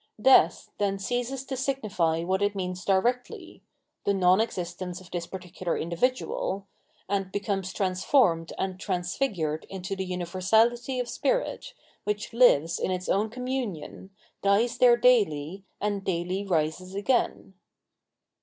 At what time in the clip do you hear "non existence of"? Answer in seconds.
4.15-5.11